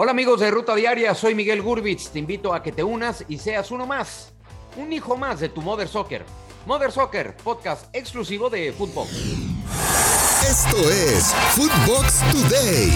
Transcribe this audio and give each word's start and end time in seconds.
Hola 0.00 0.12
amigos 0.12 0.38
de 0.38 0.48
Ruta 0.52 0.76
Diaria, 0.76 1.12
soy 1.12 1.34
Miguel 1.34 1.60
Gurbitz. 1.60 2.10
Te 2.10 2.20
invito 2.20 2.54
a 2.54 2.62
que 2.62 2.70
te 2.70 2.84
unas 2.84 3.24
y 3.28 3.38
seas 3.38 3.72
uno 3.72 3.84
más, 3.84 4.32
un 4.76 4.92
hijo 4.92 5.16
más 5.16 5.40
de 5.40 5.48
tu 5.48 5.60
Mother 5.60 5.88
Soccer. 5.88 6.24
Mother 6.66 6.92
Soccer, 6.92 7.36
podcast 7.38 7.92
exclusivo 7.92 8.48
de 8.48 8.72
fútbol. 8.72 9.08
Esto 10.48 10.76
es 10.88 11.34
Footbox 11.56 12.20
Today. 12.30 12.92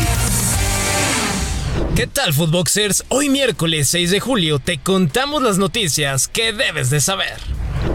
¿Qué 1.96 2.06
tal, 2.06 2.32
Footboxers? 2.32 3.04
Hoy 3.08 3.28
miércoles 3.30 3.88
6 3.88 4.12
de 4.12 4.20
julio 4.20 4.60
te 4.60 4.78
contamos 4.78 5.42
las 5.42 5.58
noticias 5.58 6.28
que 6.28 6.52
debes 6.52 6.88
de 6.90 7.00
saber. 7.00 7.36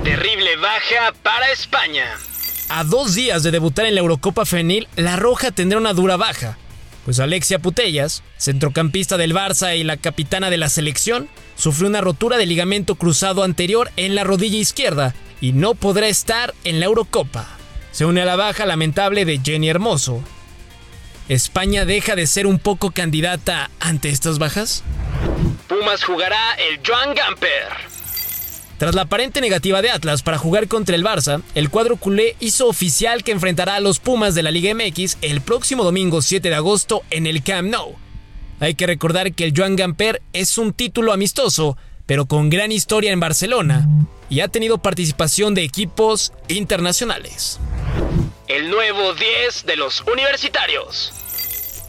Terrible 0.03 0.57
baja 0.57 1.13
para 1.23 1.49
España. 1.53 2.07
A 2.67 2.83
dos 2.83 3.15
días 3.15 3.41
de 3.43 3.51
debutar 3.51 3.85
en 3.85 3.95
la 3.95 4.01
Eurocopa 4.01 4.45
Femenil, 4.45 4.89
La 4.97 5.15
Roja 5.15 5.51
tendrá 5.51 5.77
una 5.77 5.93
dura 5.93 6.17
baja 6.17 6.57
pues 7.07 7.21
Alexia 7.21 7.59
Putellas, 7.59 8.21
centrocampista 8.35 9.15
del 9.15 9.33
Barça 9.33 9.77
y 9.77 9.85
la 9.85 9.95
capitana 9.95 10.49
de 10.49 10.57
la 10.57 10.67
selección, 10.67 11.29
sufrió 11.55 11.87
una 11.87 12.01
rotura 12.01 12.35
de 12.35 12.45
ligamento 12.45 12.95
cruzado 12.95 13.43
anterior 13.43 13.89
en 13.95 14.13
la 14.13 14.25
rodilla 14.25 14.57
izquierda 14.57 15.15
y 15.39 15.53
no 15.53 15.73
podrá 15.73 16.09
estar 16.09 16.53
en 16.65 16.81
la 16.81 16.87
Eurocopa. 16.87 17.47
Se 17.93 18.03
une 18.03 18.23
a 18.23 18.25
la 18.25 18.35
baja 18.35 18.65
lamentable 18.65 19.23
de 19.23 19.39
Jenny 19.41 19.69
Hermoso. 19.69 20.21
¿España 21.29 21.85
deja 21.85 22.17
de 22.17 22.27
ser 22.27 22.45
un 22.45 22.59
poco 22.59 22.91
candidata 22.91 23.71
ante 23.79 24.09
estas 24.09 24.37
bajas? 24.37 24.83
Pumas 25.69 26.03
jugará 26.03 26.55
el 26.55 26.81
Joan 26.85 27.15
Gamper. 27.15 27.86
Tras 28.77 28.93
la 28.93 29.03
aparente 29.03 29.41
negativa 29.41 29.81
de 29.81 29.89
Atlas 29.89 30.21
para 30.21 30.37
jugar 30.37 30.67
contra 30.67 30.95
el 30.95 31.03
Barça, 31.03 31.41
el 31.55 31.71
cuadro 31.71 31.97
culé 31.97 32.35
hizo 32.39 32.67
oficial 32.67 33.23
que 33.23 33.31
enfrentará 33.31 33.75
a 33.75 33.79
los 33.79 33.99
Pumas 33.99 34.35
de 34.35 34.43
la 34.43 34.51
Liga 34.51 34.71
MX 34.73 35.17
el 35.23 35.41
próximo 35.41 35.83
domingo 35.83 36.21
7 36.21 36.47
de 36.47 36.55
agosto 36.55 37.01
en 37.09 37.25
el 37.25 37.41
Camp 37.41 37.69
Nou. 37.69 37.95
Hay 38.59 38.75
que 38.75 38.85
recordar 38.85 39.33
que 39.33 39.45
el 39.45 39.53
Joan 39.55 39.75
Gamper 39.75 40.21
es 40.31 40.59
un 40.59 40.73
título 40.73 41.11
amistoso, 41.11 41.75
pero 42.05 42.27
con 42.27 42.51
gran 42.51 42.71
historia 42.71 43.11
en 43.11 43.19
Barcelona, 43.19 43.87
y 44.29 44.41
ha 44.41 44.47
tenido 44.47 44.77
participación 44.77 45.55
de 45.55 45.63
equipos 45.63 46.31
internacionales. 46.47 47.59
El 48.47 48.69
nuevo 48.69 49.13
10 49.13 49.65
de 49.65 49.75
los 49.75 50.01
universitarios. 50.01 51.13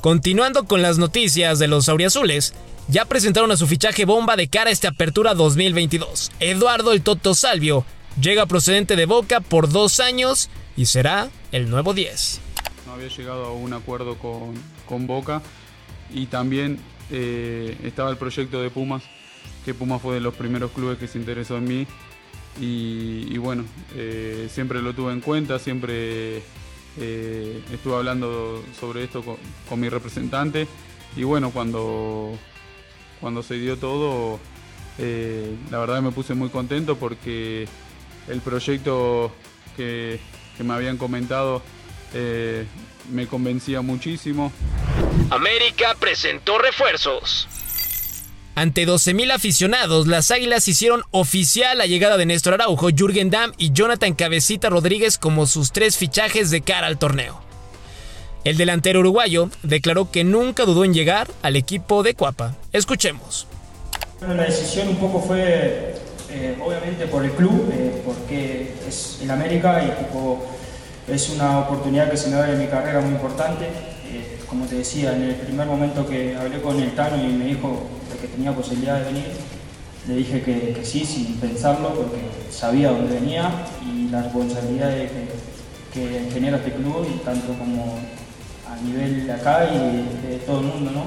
Continuando 0.01 0.65
con 0.65 0.81
las 0.81 0.97
noticias 0.97 1.59
de 1.59 1.69
los 1.69 1.89
auriazules, 1.89 2.55
ya 2.89 3.05
presentaron 3.05 3.51
a 3.51 3.57
su 3.57 3.67
fichaje 3.67 4.07
bomba 4.07 4.35
de 4.35 4.49
cara 4.49 4.71
a 4.71 4.73
esta 4.73 4.89
apertura 4.89 5.35
2022. 5.35 6.33
Eduardo 6.41 6.93
el 6.93 7.03
Toto 7.03 7.35
Salvio 7.35 7.85
llega 8.21 8.47
procedente 8.47 8.97
de 8.97 9.05
Boca 9.07 9.41
por 9.41 9.69
dos 9.69 10.01
años 10.01 10.49
y 10.77 10.87
será 10.87 11.29
el 11.53 11.69
nuevo 11.69 11.93
10. 11.93 12.41
No 12.87 12.95
había 12.95 13.09
llegado 13.09 13.45
a 13.45 13.53
un 13.53 13.75
acuerdo 13.75 14.17
con, 14.17 15.07
Boca 15.07 15.43
y 16.15 16.27
también 16.27 16.79
eh, 17.11 17.77
estaba 17.85 18.11
el 18.11 18.17
proyecto 18.17 18.63
de 18.63 18.71
Pumas, 18.71 19.03
que 19.67 19.75
Pumas 19.75 20.01
fue 20.01 20.15
de 20.15 20.21
los 20.21 20.35
primeros 20.35 20.71
clubes 20.73 20.99
que 20.99 21.07
se 21.07 21.19
interesó 21.19 21.59
en 21.59 21.65
mí 21.65 21.87
y, 22.59 23.37
bueno, 23.37 23.65
eh, 23.95 24.49
siempre 24.51 24.81
lo 24.81 24.95
tuve 24.95 25.13
en 25.13 25.21
cuenta, 25.21 25.59
siempre 25.59 26.43
eh, 26.99 27.63
estuve 27.71 27.95
hablando 27.97 28.65
sobre 28.81 29.05
esto 29.05 29.23
con 29.69 29.79
mi 29.79 29.91
representante 29.91 30.67
y 31.17 31.25
bueno, 31.25 31.51
cuando 31.51 32.39
cuando 33.21 33.43
se 33.43 33.55
dio 33.55 33.77
todo, 33.77 34.39
eh, 34.99 35.55
la 35.71 35.79
verdad 35.79 36.03
me 36.03 36.13
puse 36.13 36.35
muy 36.35 36.49
contento 36.49 36.97
porque 36.97 37.69
el 38.29 38.41
proyecto 38.41 39.33
que, 39.77 40.21
me 40.59 40.75
habían 40.75 40.97
comentado 40.97 41.63
eh, 42.15 42.67
me 43.13 43.27
convencía 43.27 43.81
muchísimo. 43.81 44.53
América 45.31 45.95
presentó 45.99 46.59
refuerzos. 46.59 47.49
Ante 48.57 48.89
12.000 48.89 49.31
aficionados, 49.31 50.09
las 50.09 50.33
Águilas 50.33 50.67
hicieron 50.67 51.05
oficial 51.13 51.79
la 51.79 51.87
llegada 51.87 52.17
de 52.17 52.27
Néstor 52.27 52.55
Araujo, 52.55 52.89
Jürgen 52.91 53.31
Damm 53.31 53.53
y 53.57 53.71
Jonathan 53.71 54.15
Cabecita 54.15 54.69
Rodríguez 54.69 55.17
como 55.17 55.47
sus 55.47 55.71
tres 55.71 55.97
fichajes 55.97 56.51
de 56.51 56.63
cara 56.63 56.89
al 56.89 56.99
torneo. 56.99 57.48
El 58.49 58.57
delantero 58.57 59.01
uruguayo 59.01 59.51
declaró 59.63 60.11
que 60.11 60.25
nunca 60.25 60.65
dudó 60.65 60.83
en 60.83 60.95
llegar 60.95 61.29
al 61.43 61.55
equipo 61.55 62.03
de 62.03 62.15
Cuapa. 62.15 62.55
Escuchemos. 62.73 63.47
La 64.23 64.45
decisión 64.45 64.89
un 64.89 64.97
poco 64.97 65.21
fue, 65.21 65.95
eh, 66.31 66.57
obviamente, 66.65 67.05
por 67.09 67.27
el 67.27 67.33
club, 67.33 67.69
eh, 67.71 68.01
porque 68.07 68.73
es 68.89 69.19
el 69.23 69.31
América 69.31 69.83
y 69.85 71.13
es 71.13 71.29
una 71.29 71.59
oportunidad 71.59 72.11
que 72.11 72.17
se 72.17 72.31
me 72.31 72.37
da 72.37 72.51
en 72.51 72.59
mi 72.59 72.69
carrera 72.69 73.03
muy 73.03 73.11
importante. 73.11 73.67
Eh, 73.67 74.39
como 74.49 74.65
te 74.65 74.77
decía, 74.77 75.15
en 75.15 75.25
el 75.25 75.35
primer 75.35 75.67
momento 75.67 76.09
que 76.09 76.35
hablé 76.35 76.63
con 76.63 76.81
el 76.81 76.95
Tano 76.95 77.23
y 77.23 77.29
me 77.29 77.45
dijo 77.45 77.83
que 78.19 78.29
tenía 78.29 78.55
posibilidad 78.55 78.99
de 78.99 79.05
venir, 79.13 79.27
le 80.09 80.15
dije 80.15 80.41
que, 80.41 80.81
sí, 80.85 81.05
sin 81.05 81.35
pensarlo, 81.35 81.91
porque 81.91 82.17
sabía 82.51 82.93
dónde 82.93 83.13
venía 83.13 83.53
y 83.85 84.09
la 84.09 84.23
responsabilidad 84.23 84.89
que, 84.89 85.29
que 85.93 86.31
genera 86.33 86.57
este 86.57 86.73
club 86.73 87.07
y 87.15 87.19
tanto 87.23 87.53
como 87.53 87.99
a 88.71 88.77
nivel 88.77 89.27
de 89.27 89.33
acá 89.33 89.69
y 89.73 90.27
de, 90.27 90.39
todo 90.47 90.61
el 90.61 90.67
mundo, 90.67 90.91
¿no? 90.91 91.05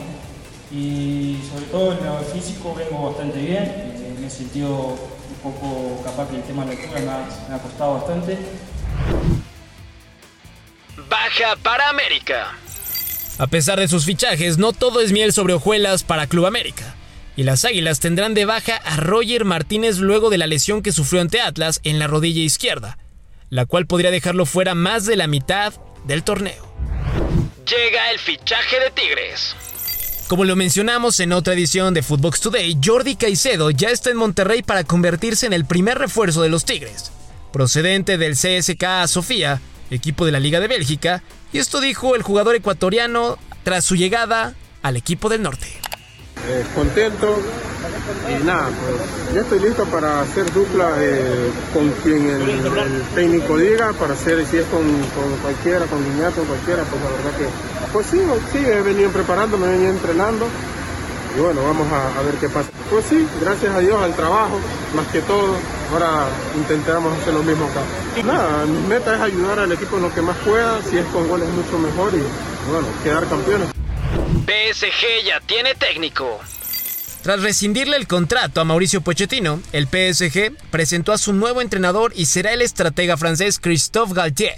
Y 0.75 1.39
sobre 1.51 1.66
todo 1.66 1.94
en 1.94 2.05
lo 2.05 2.19
físico 2.19 2.73
vengo 2.75 3.09
bastante 3.09 3.39
bien, 3.39 3.63
eh, 3.63 4.16
me 4.19 4.27
he 4.27 4.29
sentido 4.29 4.69
un 4.69 5.51
poco 5.51 6.01
capaz 6.03 6.29
que 6.29 6.38
el 6.38 6.44
tema 6.44 6.66
de 6.66 6.75
la 6.75 6.81
altura 6.81 7.25
me 7.49 7.55
ha, 7.55 7.59
costado 7.59 7.94
bastante. 7.95 8.38
Baja 11.09 11.55
para 11.61 11.89
América. 11.89 12.47
A 13.38 13.47
pesar 13.47 13.79
de 13.79 13.88
sus 13.88 14.05
fichajes, 14.05 14.57
no 14.57 14.72
todo 14.72 15.01
es 15.01 15.11
miel 15.11 15.33
sobre 15.33 15.53
hojuelas 15.53 16.03
para 16.03 16.28
Club 16.28 16.45
América. 16.45 16.95
Y 17.35 17.43
las 17.43 17.66
Águilas 17.66 17.99
tendrán 17.99 18.33
de 18.33 18.45
baja 18.45 18.78
a 18.78 18.97
Roger 18.97 19.45
Martínez 19.45 19.97
luego 19.97 20.29
de 20.29 20.38
la 20.38 20.47
lesión 20.47 20.81
que 20.81 20.91
sufrió 20.91 21.22
ante 21.22 21.41
Atlas 21.41 21.79
en 21.83 21.97
la 21.97 22.07
rodilla 22.07 22.41
izquierda, 22.41 22.97
la 23.49 23.66
cual 23.66 23.88
podría 23.88 24.11
dejarlo 24.11 24.45
fuera 24.45 24.75
más 24.75 25.05
de 25.05 25.16
la 25.16 25.28
mitad 25.28 25.73
del 26.05 26.23
torneo 26.23 26.71
llega 27.72 28.12
el 28.12 28.20
fichaje 28.20 28.80
de 28.80 28.92
Tigres. 28.92 29.56
Como 30.28 30.46
lo 30.46 30.56
mencionamos 30.56 31.20
en 31.20 31.32
otra 31.32 31.54
edición 31.54 31.94
de 31.94 32.04
Footbox 32.04 32.42
Today, 32.42 32.78
Jordi 32.84 33.16
Caicedo 33.16 33.72
ya 33.72 33.90
está 33.90 34.09
en 34.09 34.18
Monterrey 34.18 34.62
para 34.62 34.84
convertirse 34.84 35.46
en 35.46 35.54
el 35.54 35.66
primer 35.66 35.98
refuerzo 35.98 36.42
de 36.42 36.50
los 36.50 36.66
Tigres. 36.66 37.12
Procedente 37.54 38.18
del 38.18 38.34
CSK 38.34 39.08
Sofía, 39.08 39.62
equipo 39.90 40.26
de 40.26 40.32
la 40.32 40.40
Liga 40.40 40.59
de 40.59 40.68
Bélgica, 40.68 41.24
y 41.54 41.59
esto 41.59 41.82
dijo 41.82 42.16
el 42.16 42.24
jugador 42.24 42.56
ecuatoriano 42.56 43.38
tras 43.64 43.86
su 43.86 43.96
llegada 43.96 44.53
al 44.82 44.98
equipo 44.98 45.30
del 45.30 45.42
norte. 45.42 45.81
Eh, 46.47 46.66
contento 46.74 47.38
y 48.28 48.44
nada, 48.44 48.69
pues 48.69 49.35
ya 49.35 49.41
estoy 49.41 49.59
listo 49.59 49.85
para 49.85 50.22
hacer 50.22 50.52
dupla 50.53 50.96
eh, 50.97 51.52
con 51.72 51.90
quien 52.03 52.29
el, 52.29 53.03
técnico 53.13 53.57
diga, 53.57 53.94
para 53.94 54.13
hacer 54.13 54.44
si 54.47 54.57
es 54.57 54.66
con, 54.66 54.81
cualquiera, 55.41 55.85
con 55.85 56.03
Guiñato, 56.03 56.41
cualquiera, 56.44 56.84
pues 56.84 57.02
la 57.02 57.09
verdad 57.09 57.38
que, 57.38 57.47
pues 57.94 58.07
sí, 58.07 58.19
sí, 58.52 58.57
he 58.57 58.81
venido 58.81 59.12
preparándome, 59.12 59.68
he 59.68 59.72
venido 59.72 59.91
entrenando 59.91 60.47
y 61.38 61.40
bueno, 61.40 61.63
vamos 61.63 61.88
a, 61.91 62.22
ver 62.24 62.35
qué 62.35 62.50
pasa. 62.50 62.69
Pues 62.90 63.06
sí, 63.06 63.28
gracias 63.40 63.73
a 63.73 63.79
Dios 63.79 64.02
al 64.02 64.13
trabajo, 64.16 64.59
más 64.96 65.08
que 65.08 65.22
todo, 65.22 65.56
ahora 65.94 66.28
intentamos 66.58 67.18
hacer 67.19 67.34
lo 67.34 67.44
mismo 67.44 67.66
acá. 67.66 67.81
Nada, 68.25 68.66
mi 68.66 68.88
meta 68.88 69.16
es 69.16 69.22
ayudar 69.22 69.59
al 69.59 69.72
equipo 69.72 69.97
en 69.97 70.03
lo 70.03 70.13
que 70.13 70.22
más 70.22 70.38
pueda, 70.38 70.81
si 70.90 70.97
es 70.97 71.06
con 71.08 71.28
goles 71.28 71.47
mucho 71.50 71.78
mejor 71.78 72.13
y 72.16 72.23
bueno, 72.69 72.88
quedar 73.03 73.28
campeones. 73.28 73.81
PSG 74.51 75.25
ya 75.25 75.39
tiene 75.39 75.75
técnico. 75.75 76.38
Tras 77.22 77.41
rescindirle 77.41 77.95
el 77.95 78.06
contrato 78.06 78.59
a 78.59 78.66
Mauricio 78.66 79.00
Pochettino, 79.00 79.62
el 79.72 79.88
PSG 79.88 80.57
presentó 80.69 81.13
a 81.13 81.17
su 81.17 81.31
nuevo 81.31 81.62
entrenador 81.62 82.12
y 82.17 82.25
será 82.25 82.51
el 82.51 82.61
estratega 82.61 83.16
francés 83.16 83.59
Christophe 83.61 84.13
Galtier. 84.13 84.57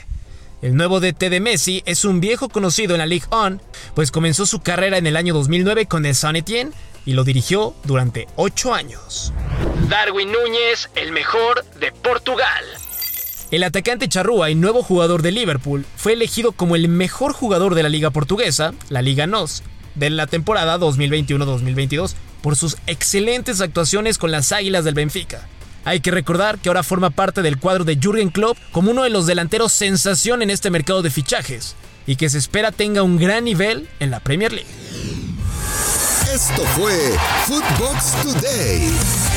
El 0.63 0.75
nuevo 0.75 0.99
DT 0.99 1.29
de 1.29 1.39
Messi 1.39 1.83
es 1.85 2.05
un 2.05 2.21
viejo 2.21 2.49
conocido 2.49 2.95
en 2.95 2.99
la 2.99 3.05
Ligue 3.05 3.27
1, 3.31 3.59
pues 3.93 4.09
comenzó 4.09 4.47
su 4.47 4.61
carrera 4.61 4.97
en 4.97 5.05
el 5.05 5.15
año 5.15 5.35
2009 5.35 5.85
con 5.85 6.07
el 6.07 6.15
Saint 6.15 6.39
Etienne 6.39 6.71
y 7.05 7.13
lo 7.13 7.23
dirigió 7.23 7.75
durante 7.83 8.27
8 8.35 8.73
años. 8.73 9.31
Darwin 9.89 10.31
Núñez, 10.31 10.89
el 10.95 11.12
mejor 11.12 11.63
de 11.79 11.91
Portugal. 11.91 12.65
El 13.51 13.62
atacante 13.62 14.09
charrúa 14.09 14.50
y 14.50 14.56
nuevo 14.56 14.81
jugador 14.81 15.21
de 15.21 15.31
Liverpool 15.31 15.85
fue 15.97 16.13
elegido 16.13 16.53
como 16.53 16.75
el 16.75 16.88
mejor 16.88 17.33
jugador 17.33 17.75
de 17.75 17.83
la 17.83 17.89
liga 17.89 18.09
portuguesa, 18.09 18.73
la 18.89 19.03
Liga 19.03 19.27
NOS, 19.27 19.62
de 19.95 20.10
la 20.10 20.28
temporada 20.28 20.78
2021-2022 20.78 22.13
por 22.42 22.56
sus 22.56 22.78
excelentes 22.88 23.62
actuaciones 23.62 24.18
con 24.18 24.31
las 24.31 24.51
Águilas 24.51 24.84
del 24.86 24.95
Benfica. 24.95 25.48
Hay 25.86 26.00
que 26.00 26.12
recordar 26.12 26.60
que 26.60 26.69
ahora 26.69 26.84
forma 26.84 27.10
parte 27.10 27.42
del 27.42 27.60
cuadro 27.60 27.84
de 27.84 27.98
Jürgen 27.98 28.30
Klopp 28.30 28.57
como 28.72 28.92
uno 28.92 29.04
de 29.04 29.10
los 29.10 29.25
delanteros 29.25 29.74
sensación 29.74 30.42
en 30.42 30.50
este 30.50 30.69
mercado 30.69 31.01
de 31.01 31.10
fichajes 31.10 31.75
y 32.07 32.16
que 32.16 32.30
se 32.30 32.38
espera 32.38 32.72
tenga 32.72 33.04
un 33.04 33.18
gran 33.18 33.44
nivel 33.44 33.90
en 34.00 34.12
la 34.12 34.19
Premier 34.19 34.54
League. 34.54 34.69
Esto 36.34 36.63
fue 36.75 37.16
Footbox 37.45 38.24
Today. 38.24 39.32